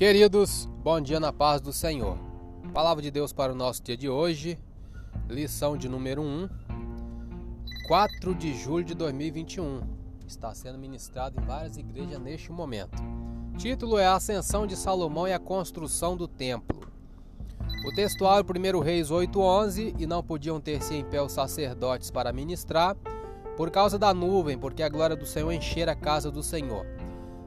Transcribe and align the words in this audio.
Queridos, 0.00 0.66
bom 0.82 0.98
dia 0.98 1.20
na 1.20 1.30
paz 1.30 1.60
do 1.60 1.74
Senhor. 1.74 2.16
Palavra 2.72 3.02
de 3.02 3.10
Deus 3.10 3.34
para 3.34 3.52
o 3.52 3.54
nosso 3.54 3.82
dia 3.82 3.98
de 3.98 4.08
hoje, 4.08 4.58
lição 5.28 5.76
de 5.76 5.90
número 5.90 6.22
1, 6.22 6.48
4 7.86 8.34
de 8.34 8.54
julho 8.54 8.82
de 8.82 8.94
2021. 8.94 9.82
Está 10.26 10.54
sendo 10.54 10.78
ministrado 10.78 11.38
em 11.38 11.44
várias 11.44 11.76
igrejas 11.76 12.18
neste 12.18 12.50
momento. 12.50 12.96
Título 13.58 13.98
é 13.98 14.06
a 14.06 14.14
Ascensão 14.14 14.66
de 14.66 14.74
Salomão 14.74 15.28
e 15.28 15.34
a 15.34 15.38
Construção 15.38 16.16
do 16.16 16.26
Templo. 16.26 16.80
O 17.86 17.92
textuário 17.94 18.42
1 18.42 18.80
Reis 18.80 19.10
8:11 19.10 19.94
e 19.98 20.06
não 20.06 20.22
podiam 20.22 20.58
ter-se 20.58 20.94
em 20.94 21.04
pé 21.04 21.20
os 21.20 21.32
sacerdotes 21.32 22.10
para 22.10 22.32
ministrar 22.32 22.96
por 23.54 23.70
causa 23.70 23.98
da 23.98 24.14
nuvem, 24.14 24.56
porque 24.56 24.82
a 24.82 24.88
glória 24.88 25.14
do 25.14 25.26
Senhor 25.26 25.52
enchera 25.52 25.92
a 25.92 25.94
casa 25.94 26.30
do 26.30 26.42
Senhor. 26.42 26.86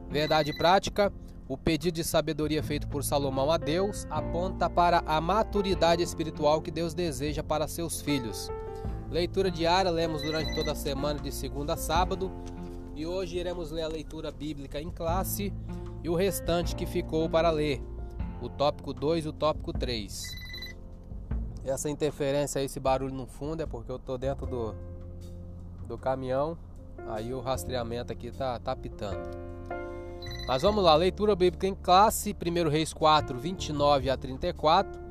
Verdade 0.08 0.56
prática, 0.56 1.12
o 1.54 1.58
pedido 1.58 1.94
de 1.94 2.04
sabedoria 2.04 2.64
feito 2.64 2.88
por 2.88 3.04
Salomão 3.04 3.52
a 3.52 3.58
Deus 3.58 4.08
aponta 4.10 4.68
para 4.68 5.04
a 5.06 5.22
maturidade 5.22 6.02
espiritual 6.02 6.60
que 6.64 6.72
Deus 6.72 6.96
deseja 6.96 7.44
para 7.44 7.68
seus 7.68 8.02
filhos. 8.02 8.50
Leitura 9.12 9.52
diária 9.52 9.92
lemos 9.92 10.24
durante 10.24 10.56
toda 10.56 10.72
a 10.72 10.76
semana 10.76 11.20
de 11.20 11.32
segunda 11.32 11.74
a 11.76 11.78
sábado 11.78 12.32
e 12.96 13.06
hoje 13.06 13.38
iremos 13.38 13.70
ler 13.70 13.84
a 13.84 13.88
leitura 13.88 14.32
bíblica 14.32 14.82
em 14.82 14.90
classe 14.90 15.54
e 16.02 16.10
o 16.10 16.16
restante 16.16 16.76
que 16.76 16.88
ficou 16.88 17.30
para 17.30 17.52
ler, 17.52 17.80
o 18.42 18.50
tópico 18.50 18.92
2 18.92 19.26
e 19.26 19.28
o 19.28 19.32
tópico 19.32 19.72
3. 19.72 20.24
Essa 21.64 21.88
interferência, 21.88 22.64
esse 22.64 22.80
barulho 22.80 23.14
no 23.14 23.28
fundo 23.28 23.62
é 23.62 23.68
porque 23.68 23.92
eu 23.92 23.98
estou 23.98 24.18
dentro 24.18 24.48
do, 24.48 24.74
do 25.88 26.00
caminhão, 26.00 26.58
aí 27.10 27.32
o 27.32 27.42
rastreamento 27.42 28.12
aqui 28.12 28.32
tá, 28.32 28.58
tá 28.58 28.76
pitando. 28.76 29.53
Mas 30.46 30.62
vamos 30.62 30.84
lá, 30.84 30.94
leitura 30.96 31.36
bíblica 31.36 31.66
em 31.66 31.74
classe, 31.74 32.36
1 32.36 32.70
Reis 32.70 32.94
4, 32.94 33.38
29 33.40 34.10
a 34.10 34.18
34, 34.18 35.02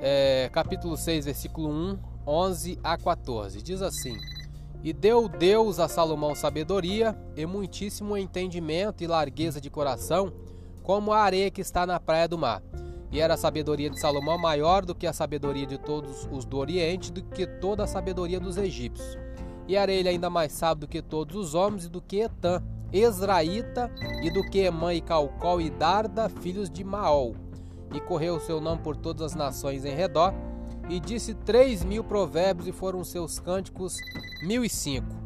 é, 0.00 0.50
capítulo 0.52 0.96
6, 0.96 1.26
versículo 1.26 1.68
1, 1.68 1.98
11 2.26 2.80
a 2.82 2.98
14. 2.98 3.62
Diz 3.62 3.80
assim: 3.80 4.18
E 4.82 4.92
deu 4.92 5.28
Deus 5.28 5.78
a 5.78 5.86
Salomão 5.86 6.34
sabedoria 6.34 7.16
e 7.36 7.46
muitíssimo 7.46 8.16
entendimento 8.16 9.04
e 9.04 9.06
largueza 9.06 9.60
de 9.60 9.70
coração, 9.70 10.32
como 10.82 11.12
a 11.12 11.20
areia 11.20 11.50
que 11.50 11.60
está 11.60 11.86
na 11.86 12.00
praia 12.00 12.26
do 12.26 12.36
mar. 12.36 12.60
E 13.12 13.20
era 13.20 13.34
a 13.34 13.38
sabedoria 13.38 13.88
de 13.88 14.00
Salomão 14.00 14.36
maior 14.36 14.84
do 14.84 14.96
que 14.96 15.06
a 15.06 15.12
sabedoria 15.12 15.66
de 15.66 15.78
todos 15.78 16.28
os 16.30 16.44
do 16.44 16.58
Oriente, 16.58 17.12
do 17.12 17.22
que 17.22 17.46
toda 17.46 17.84
a 17.84 17.86
sabedoria 17.86 18.40
dos 18.40 18.56
egípcios 18.56 19.16
e 19.68 19.76
era 19.76 19.92
ele 19.92 20.08
ainda 20.08 20.30
mais 20.30 20.52
sábio 20.52 20.86
do 20.86 20.88
que 20.88 21.02
todos 21.02 21.36
os 21.36 21.54
homens 21.54 21.84
e 21.84 21.88
do 21.90 22.00
que 22.00 22.20
Etã, 22.20 22.62
Ezraíta, 22.92 23.90
e 24.22 24.30
do 24.30 24.42
que 24.42 24.60
Emã 24.60 24.94
e 24.94 25.00
Calcol 25.00 25.60
e 25.60 25.70
Darda, 25.70 26.28
filhos 26.28 26.70
de 26.70 26.82
Maol. 26.82 27.34
E 27.94 28.00
correu 28.00 28.36
o 28.36 28.40
seu 28.40 28.60
nome 28.60 28.82
por 28.82 28.96
todas 28.96 29.22
as 29.22 29.34
nações 29.34 29.84
em 29.84 29.94
redor, 29.94 30.32
e 30.88 30.98
disse 30.98 31.34
três 31.34 31.84
mil 31.84 32.02
provérbios, 32.02 32.66
e 32.66 32.72
foram 32.72 33.04
seus 33.04 33.38
cânticos 33.38 33.96
mil 34.42 34.64
e 34.64 34.68
cinco. 34.68 35.16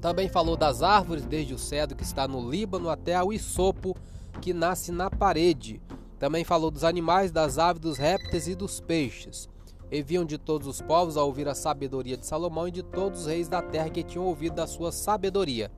Também 0.00 0.28
falou 0.28 0.56
das 0.56 0.82
árvores, 0.82 1.24
desde 1.24 1.54
o 1.54 1.58
cedro 1.58 1.96
que 1.96 2.04
está 2.04 2.28
no 2.28 2.50
Líbano 2.50 2.90
até 2.90 3.14
ao 3.14 3.32
isopo 3.32 3.96
que 4.40 4.52
nasce 4.52 4.92
na 4.92 5.10
parede. 5.10 5.80
Também 6.18 6.44
falou 6.44 6.70
dos 6.70 6.84
animais, 6.84 7.32
das 7.32 7.58
aves, 7.58 7.80
dos 7.80 7.96
répteis 7.96 8.46
e 8.46 8.54
dos 8.54 8.80
peixes 8.80 9.48
e 9.90 10.24
de 10.24 10.38
todos 10.38 10.66
os 10.66 10.80
povos 10.80 11.16
a 11.16 11.22
ouvir 11.22 11.46
a 11.48 11.54
sabedoria 11.54 12.16
de 12.16 12.26
Salomão 12.26 12.66
e 12.66 12.72
de 12.72 12.82
todos 12.82 13.20
os 13.20 13.26
reis 13.26 13.48
da 13.48 13.62
terra 13.62 13.90
que 13.90 14.02
tinham 14.02 14.26
ouvido 14.26 14.56
da 14.56 14.66
sua 14.66 14.90
sabedoria. 14.90 15.70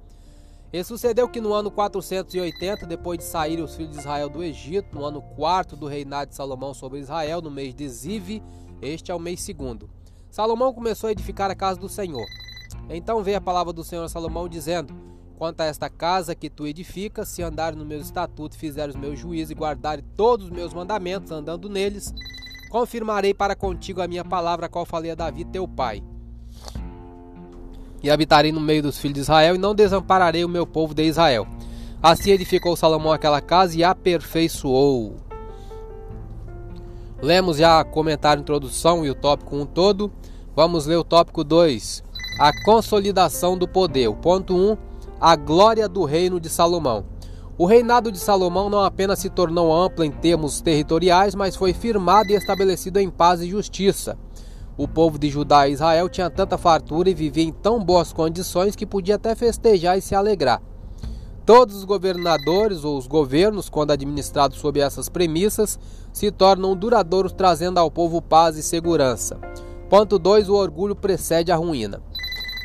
E 0.77 0.85
sucedeu 0.85 1.27
que 1.27 1.41
no 1.41 1.55
ano 1.55 1.71
480, 1.71 2.85
depois 2.85 3.19
de 3.19 3.25
saírem 3.25 3.65
os 3.65 3.75
filhos 3.75 3.93
de 3.93 3.99
Israel 3.99 4.29
do 4.29 4.45
Egito, 4.45 4.95
no 4.95 5.07
ano 5.07 5.23
quarto 5.23 5.75
do 5.75 5.87
reinado 5.87 6.29
de 6.29 6.37
Salomão 6.37 6.75
sobre 6.75 6.99
Israel, 6.99 7.41
no 7.41 7.51
mês 7.51 7.75
de 7.75 7.89
Zive, 7.89 8.43
este 8.83 9.11
é 9.11 9.15
o 9.15 9.19
mês 9.19 9.41
segundo, 9.41 9.89
Salomão 10.31 10.75
começou 10.75 11.09
a 11.09 11.13
edificar 11.13 11.51
a 11.51 11.55
casa 11.55 11.81
do 11.81 11.89
Senhor. 11.89 12.27
Então 12.91 13.23
veio 13.23 13.39
a 13.39 13.41
palavra 13.41 13.73
do 13.73 13.83
Senhor 13.83 14.05
a 14.05 14.09
Salomão 14.11 14.51
dizendo: 14.51 14.95
Quanto 15.39 15.63
a 15.63 15.65
esta 15.65 15.89
casa 15.89 16.35
que 16.35 16.51
tu 16.51 16.67
edificas, 16.67 17.29
se 17.29 17.43
andares 17.43 17.79
no 17.79 17.87
meu 17.87 17.99
estatuto, 17.99 18.55
fizeres 18.55 18.95
os 18.95 19.01
meus 19.01 19.19
juízos 19.19 19.53
e 19.53 19.55
guardares 19.55 20.05
todos 20.15 20.45
os 20.45 20.53
meus 20.53 20.75
mandamentos, 20.75 21.33
andando 21.33 21.71
neles, 21.71 22.13
confirmarei 22.69 23.33
para 23.33 23.57
contigo 23.57 24.03
a 24.03 24.07
minha 24.07 24.27
palavra, 24.27 24.67
a 24.67 24.69
qual 24.69 24.85
falei 24.85 25.11
a 25.11 25.15
Davi, 25.15 25.47
teu 25.47 25.67
pai. 25.67 26.03
E 28.03 28.11
habitarei 28.11 28.53
no 28.53 28.61
meio 28.61 28.83
dos 28.83 28.99
filhos 28.99 29.15
de 29.15 29.21
Israel, 29.21 29.55
e 29.55 29.59
não 29.59 29.75
desampararei 29.75 30.45
o 30.45 30.49
meu 30.49 30.67
povo 30.67 30.95
de 30.95 31.05
Israel. 31.05 31.47
Assim 32.03 32.31
edificou 32.31 32.77
Salomão 32.77 33.13
aquela 33.13 33.41
casa 33.41 33.77
e 33.77 33.83
aperfeiçoou. 33.83 35.17
Lemos 37.21 37.57
já 37.57 37.83
comentário, 37.83 38.43
introdução 38.43 39.05
e 39.05 39.11
o 39.11 39.15
tópico 39.15 39.57
1 39.57 39.61
um 39.61 39.67
todo. 39.67 40.13
Vamos 40.55 40.87
ler 40.87 40.97
o 40.97 41.05
tópico 41.05 41.43
2. 41.43 42.05
A 42.39 42.53
consolidação 42.65 43.57
do 43.57 43.67
poder. 43.67 44.09
O 44.09 44.15
ponto 44.15 44.55
1. 44.55 44.71
Um, 44.73 44.77
a 45.19 45.35
glória 45.35 45.89
do 45.89 46.05
reino 46.05 46.39
de 46.39 46.51
Salomão. 46.51 47.07
O 47.59 47.65
reinado 47.65 48.13
de 48.13 48.19
Salomão 48.19 48.69
não 48.69 48.81
apenas 48.81 49.19
se 49.19 49.31
tornou 49.31 49.75
amplo 49.75 50.05
em 50.05 50.11
termos 50.11 50.61
territoriais, 50.61 51.35
mas 51.35 51.57
foi 51.57 51.73
firmado 51.73 52.31
e 52.31 52.35
estabelecido 52.35 52.99
em 52.99 53.09
paz 53.09 53.41
e 53.41 53.49
justiça. 53.49 54.19
O 54.79 54.87
povo 54.87 55.19
de 55.19 55.31
Judá 55.31 55.67
e 55.67 55.73
Israel 55.73 56.09
tinha 56.09 56.29
tanta 56.29 56.59
fartura 56.59 57.09
e 57.09 57.15
vivia 57.15 57.45
em 57.45 57.53
tão 57.53 57.83
boas 57.83 58.13
condições 58.13 58.77
que 58.77 58.85
podia 58.85 59.15
até 59.15 59.35
festejar 59.35 59.97
e 59.97 60.03
se 60.03 60.15
alegrar. 60.15 60.61
Todos 61.47 61.77
os 61.77 61.85
governadores 61.85 62.85
ou 62.85 62.99
os 62.99 63.07
governos, 63.07 63.69
quando 63.71 63.93
administrados 63.93 64.59
sob 64.59 64.81
essas 64.81 65.09
premissas, 65.09 65.79
se 66.13 66.31
tornam 66.31 66.77
duradouros, 66.77 67.33
trazendo 67.33 67.79
ao 67.79 67.91
povo 67.91 68.21
paz 68.21 68.57
e 68.57 68.63
segurança. 68.63 69.39
Ponto 69.89 70.19
2: 70.19 70.49
o 70.49 70.55
orgulho 70.55 70.95
precede 70.95 71.53
a 71.53 71.57
ruína. 71.57 72.03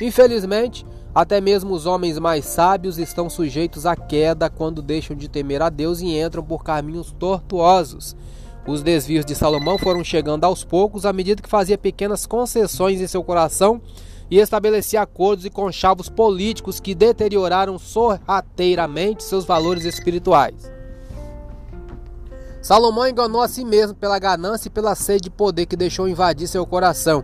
Infelizmente, 0.01 0.85
até 1.13 1.39
mesmo 1.39 1.73
os 1.73 1.85
homens 1.85 2.17
mais 2.17 2.43
sábios 2.45 2.97
estão 2.97 3.29
sujeitos 3.29 3.85
à 3.85 3.95
queda 3.95 4.49
quando 4.49 4.81
deixam 4.81 5.15
de 5.15 5.29
temer 5.29 5.61
a 5.61 5.69
Deus 5.69 6.01
e 6.01 6.19
entram 6.19 6.43
por 6.43 6.63
caminhos 6.63 7.11
tortuosos. 7.11 8.15
Os 8.67 8.83
desvios 8.83 9.25
de 9.25 9.33
Salomão 9.33 9.77
foram 9.77 10.03
chegando 10.03 10.43
aos 10.43 10.63
poucos 10.63 11.05
à 11.05 11.11
medida 11.11 11.41
que 11.41 11.49
fazia 11.49 11.77
pequenas 11.77 12.25
concessões 12.25 13.01
em 13.01 13.07
seu 13.07 13.23
coração 13.23 13.81
e 14.29 14.37
estabelecia 14.37 15.01
acordos 15.01 15.45
e 15.45 15.49
conchavos 15.49 16.07
políticos 16.07 16.79
que 16.79 16.95
deterioraram 16.95 17.77
sorrateiramente 17.79 19.23
seus 19.23 19.45
valores 19.45 19.83
espirituais. 19.83 20.71
Salomão 22.61 23.07
enganou 23.07 23.41
a 23.41 23.47
si 23.47 23.65
mesmo 23.65 23.95
pela 23.95 24.19
ganância 24.19 24.67
e 24.67 24.71
pela 24.71 24.93
sede 24.93 25.23
de 25.23 25.29
poder 25.31 25.65
que 25.65 25.75
deixou 25.75 26.07
invadir 26.07 26.47
seu 26.47 26.65
coração. 26.65 27.23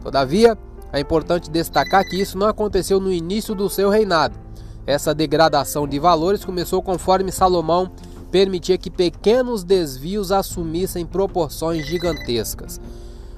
Todavia, 0.00 0.56
é 0.92 1.00
importante 1.00 1.50
destacar 1.50 2.04
que 2.04 2.20
isso 2.20 2.38
não 2.38 2.46
aconteceu 2.46 3.00
no 3.00 3.12
início 3.12 3.54
do 3.54 3.68
seu 3.68 3.90
reinado. 3.90 4.38
Essa 4.86 5.12
degradação 5.12 5.88
de 5.88 5.98
valores 5.98 6.44
começou 6.44 6.80
conforme 6.80 7.32
Salomão 7.32 7.90
permitia 8.30 8.76
que 8.76 8.90
pequenos 8.90 9.64
desvios 9.64 10.32
assumissem 10.32 11.06
proporções 11.06 11.86
gigantescas. 11.86 12.80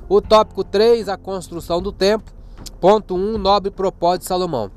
O 0.09 0.21
tópico 0.21 0.65
3, 0.65 1.09
a 1.09 1.17
construção 1.17 1.83
do 1.83 1.93
templo. 1.93 2.35
Ponto 2.81 3.15
1, 3.15 3.39
nobre 3.39 3.71
propósito 3.71 4.23
de 4.23 4.29
Salomão. 4.29 4.71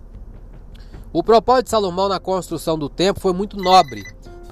O 1.13 1.23
propósito 1.23 1.65
de 1.65 1.71
Salomão 1.71 2.07
na 2.07 2.19
construção 2.19 2.77
do 2.77 2.89
templo 2.89 3.21
foi 3.21 3.33
muito 3.33 3.57
nobre. 3.57 4.03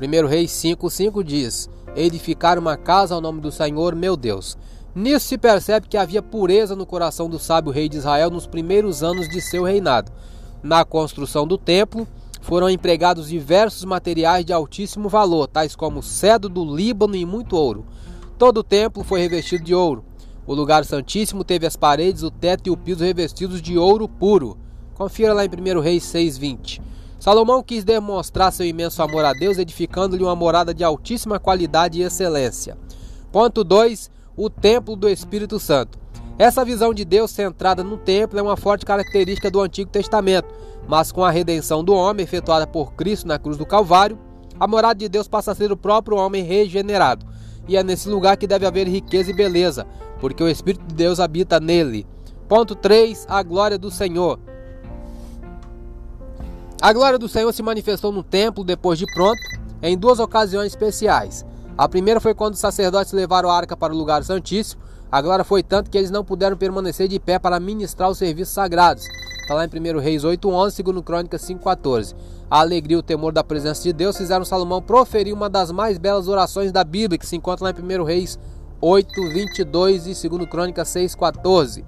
1 0.01 0.27
Reis 0.27 0.51
5,5 0.51 1.23
diz: 1.23 1.69
Edificar 1.95 2.57
uma 2.57 2.77
casa 2.77 3.15
ao 3.15 3.21
nome 3.21 3.41
do 3.41 3.51
Senhor, 3.51 3.95
meu 3.95 4.15
Deus. 4.15 4.57
Nisso 4.95 5.27
se 5.27 5.37
percebe 5.37 5.87
que 5.87 5.97
havia 5.97 6.21
pureza 6.21 6.75
no 6.75 6.85
coração 6.85 7.29
do 7.29 7.37
sábio 7.37 7.71
rei 7.71 7.87
de 7.87 7.97
Israel 7.97 8.29
nos 8.29 8.47
primeiros 8.47 9.03
anos 9.03 9.29
de 9.29 9.39
seu 9.39 9.63
reinado. 9.63 10.11
Na 10.63 10.83
construção 10.83 11.47
do 11.47 11.57
templo, 11.57 12.07
foram 12.41 12.69
empregados 12.69 13.29
diversos 13.29 13.83
materiais 13.85 14.45
de 14.45 14.53
altíssimo 14.53 15.09
valor, 15.09 15.47
tais 15.47 15.75
como 15.75 16.01
cedro 16.01 16.49
do 16.49 16.63
Líbano 16.63 17.15
e 17.15 17.25
muito 17.25 17.55
ouro. 17.55 17.85
Todo 18.37 18.59
o 18.59 18.63
templo 18.63 19.03
foi 19.03 19.19
revestido 19.19 19.63
de 19.63 19.75
ouro. 19.75 20.03
O 20.47 20.53
lugar 20.53 20.85
santíssimo 20.85 21.43
teve 21.43 21.67
as 21.67 21.75
paredes, 21.75 22.23
o 22.23 22.31
teto 22.31 22.67
e 22.67 22.71
o 22.71 22.77
piso 22.77 23.03
revestidos 23.03 23.61
de 23.61 23.77
ouro 23.77 24.07
puro. 24.07 24.57
Confira 24.95 25.33
lá 25.33 25.45
em 25.45 25.49
1 25.49 25.79
Reis 25.79 26.03
6:20. 26.03 26.81
Salomão 27.19 27.61
quis 27.61 27.83
demonstrar 27.83 28.51
seu 28.51 28.65
imenso 28.65 29.03
amor 29.03 29.25
a 29.25 29.33
Deus, 29.33 29.57
edificando-lhe 29.57 30.23
uma 30.23 30.35
morada 30.35 30.73
de 30.73 30.83
altíssima 30.83 31.37
qualidade 31.37 31.99
e 31.99 32.03
excelência. 32.03 32.77
Ponto 33.31 33.63
2 33.63 34.09
o 34.41 34.49
templo 34.49 34.95
do 34.95 35.09
Espírito 35.09 35.59
Santo. 35.59 35.98
Essa 36.39 36.63
visão 36.63 36.93
de 36.93 37.03
Deus 37.03 37.31
centrada 37.31 37.83
no 37.83 37.97
templo 37.97 38.39
é 38.39 38.41
uma 38.41 38.55
forte 38.55 38.85
característica 38.85 39.51
do 39.51 39.59
Antigo 39.59 39.91
Testamento, 39.91 40.47
mas 40.87 41.11
com 41.11 41.21
a 41.21 41.29
redenção 41.29 41.83
do 41.83 41.93
homem 41.93 42.23
efetuada 42.23 42.65
por 42.65 42.93
Cristo 42.93 43.27
na 43.27 43.37
cruz 43.37 43.57
do 43.57 43.65
Calvário, 43.65 44.17
a 44.57 44.65
morada 44.65 44.97
de 44.97 45.09
Deus 45.09 45.27
passa 45.27 45.51
a 45.51 45.55
ser 45.55 45.69
o 45.69 45.75
próprio 45.75 46.15
homem 46.15 46.41
regenerado. 46.41 47.25
E 47.67 47.75
é 47.75 47.83
nesse 47.83 48.07
lugar 48.07 48.37
que 48.37 48.47
deve 48.47 48.65
haver 48.65 48.87
riqueza 48.87 49.31
e 49.31 49.35
beleza, 49.35 49.85
porque 50.21 50.41
o 50.41 50.47
Espírito 50.47 50.85
de 50.85 50.95
Deus 50.95 51.19
habita 51.19 51.59
nele. 51.59 52.07
Ponto 52.47 52.73
3. 52.73 53.25
A 53.27 53.43
glória 53.43 53.77
do 53.77 53.91
Senhor. 53.91 54.39
A 56.81 56.93
glória 56.93 57.19
do 57.19 57.27
Senhor 57.27 57.51
se 57.51 57.61
manifestou 57.61 58.13
no 58.13 58.23
templo 58.23 58.63
depois 58.63 58.97
de 58.97 59.05
pronto, 59.13 59.41
em 59.81 59.97
duas 59.97 60.19
ocasiões 60.19 60.67
especiais. 60.67 61.45
A 61.77 61.89
primeira 61.89 62.21
foi 62.21 62.33
quando 62.33 62.53
os 62.53 62.61
sacerdotes 62.61 63.11
levaram 63.11 63.49
a 63.49 63.57
arca 63.57 63.75
para 63.75 63.93
o 63.93 63.97
lugar 63.97 64.23
santíssimo. 64.23 64.81
A 65.11 65.21
glória 65.21 65.43
foi 65.43 65.63
tanto 65.63 65.89
que 65.89 65.97
eles 65.97 66.11
não 66.11 66.23
puderam 66.23 66.55
permanecer 66.55 67.07
de 67.07 67.19
pé 67.19 67.39
para 67.39 67.59
ministrar 67.59 68.11
os 68.11 68.19
serviços 68.19 68.53
sagrados. 68.53 69.05
Está 69.41 69.55
lá 69.55 69.65
em 69.65 69.67
1 69.67 69.99
Reis 69.99 70.23
8:11, 70.23 70.83
2 70.83 71.01
Crônicas 71.03 71.41
5:14. 71.41 72.15
A 72.49 72.59
alegria 72.59 72.97
e 72.97 72.99
o 72.99 73.03
temor 73.03 73.33
da 73.33 73.43
presença 73.43 73.81
de 73.81 73.91
Deus 73.91 74.15
fizeram 74.17 74.45
Salomão 74.45 74.81
proferir 74.81 75.33
uma 75.33 75.49
das 75.49 75.71
mais 75.71 75.97
belas 75.97 76.27
orações 76.27 76.71
da 76.71 76.83
Bíblia, 76.83 77.17
que 77.17 77.25
se 77.25 77.35
encontra 77.35 77.65
lá 77.65 77.71
em 77.71 77.81
1 77.81 78.03
Reis 78.03 78.37
8:22 78.79 80.05
e 80.05 80.13
2 80.13 80.45
Crônicas 80.47 80.87
6:14 80.89 81.83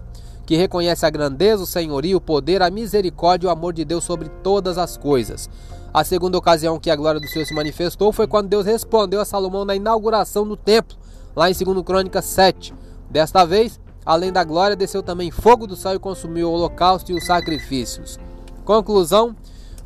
que 0.45 0.57
reconhece 0.57 1.05
a 1.05 1.09
grandeza, 1.09 1.63
o 1.63 1.65
senhorio, 1.65 2.17
o 2.17 2.21
poder, 2.21 2.61
a 2.61 2.69
misericórdia 2.69 3.47
e 3.47 3.49
o 3.49 3.51
amor 3.51 3.71
de 3.71 3.85
Deus 3.85 4.03
sobre 4.03 4.27
todas 4.43 4.77
as 4.77 4.97
coisas. 4.97 5.49
A 5.93 6.03
segunda 6.03 6.37
ocasião 6.37 6.77
que 6.77 6.89
a 6.89 6.95
glória 6.95 7.21
do 7.21 7.27
Senhor 7.27 7.45
se 7.45 7.53
manifestou 7.53 8.11
foi 8.11 8.27
quando 8.27 8.49
Deus 8.49 8.65
respondeu 8.65 9.21
a 9.21 9.25
Salomão 9.25 9.63
na 9.63 9.75
inauguração 9.75 10.45
do 10.45 10.57
templo, 10.57 10.97
lá 11.33 11.49
em 11.49 11.53
2 11.53 11.83
Crônicas 11.83 12.25
7. 12.25 12.73
Desta 13.11 13.45
vez, 13.45 13.77
além 14.05 14.31
da 14.31 14.41
glória, 14.43 14.75
desceu 14.75 15.03
também 15.03 15.29
fogo 15.29 15.67
do 15.67 15.75
céu 15.75 15.93
e 15.93 15.99
consumiu 15.99 16.49
o 16.49 16.53
holocausto 16.53 17.11
e 17.11 17.15
os 17.15 17.25
sacrifícios. 17.25 18.17
Conclusão: 18.63 19.35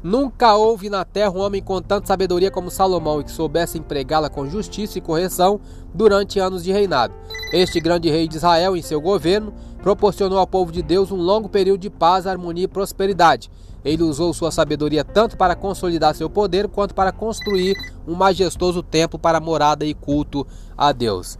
Nunca 0.03 0.53
houve 0.55 0.87
na 0.87 1.03
terra 1.03 1.31
um 1.31 1.39
homem 1.39 1.63
com 1.63 1.81
tanta 1.81 2.05
sabedoria 2.05 2.51
como 2.51 2.69
Salomão 2.69 3.19
e 3.19 3.23
que 3.23 3.31
soubesse 3.31 3.79
empregá-la 3.79 4.29
com 4.29 4.47
justiça 4.47 4.99
e 4.99 5.01
correção 5.01 5.59
durante 5.91 6.37
anos 6.37 6.63
de 6.63 6.71
reinado. 6.71 7.15
Este 7.51 7.79
grande 7.79 8.11
rei 8.11 8.27
de 8.27 8.37
Israel, 8.37 8.77
em 8.77 8.83
seu 8.83 9.01
governo, 9.01 9.51
proporcionou 9.81 10.37
ao 10.37 10.45
povo 10.45 10.71
de 10.71 10.83
Deus 10.83 11.11
um 11.11 11.17
longo 11.17 11.49
período 11.49 11.81
de 11.81 11.89
paz, 11.89 12.27
harmonia 12.27 12.65
e 12.65 12.67
prosperidade. 12.67 13.49
Ele 13.83 14.03
usou 14.03 14.31
sua 14.35 14.51
sabedoria 14.51 15.03
tanto 15.03 15.35
para 15.35 15.55
consolidar 15.55 16.13
seu 16.13 16.29
poder 16.29 16.67
quanto 16.67 16.93
para 16.93 17.11
construir 17.11 17.75
um 18.07 18.13
majestoso 18.13 18.83
templo 18.83 19.17
para 19.17 19.39
morada 19.39 19.83
e 19.83 19.95
culto 19.95 20.45
a 20.77 20.91
Deus. 20.91 21.39